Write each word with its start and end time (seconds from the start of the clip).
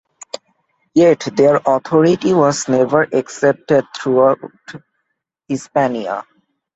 Yet, 0.95 1.27
their 1.35 1.57
authority 1.63 2.33
was 2.33 2.67
never 2.67 3.03
accepted 3.03 3.85
throughout 3.95 4.39
Hispania. 5.47 6.23